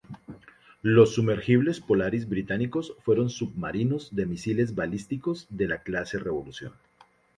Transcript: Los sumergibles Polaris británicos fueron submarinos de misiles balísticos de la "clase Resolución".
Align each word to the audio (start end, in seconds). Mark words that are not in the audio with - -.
Los 0.81 1.13
sumergibles 1.13 1.79
Polaris 1.79 2.27
británicos 2.27 2.95
fueron 3.03 3.29
submarinos 3.29 4.15
de 4.15 4.25
misiles 4.25 4.73
balísticos 4.73 5.45
de 5.51 5.67
la 5.67 5.83
"clase 5.83 6.17
Resolución". 6.17 6.73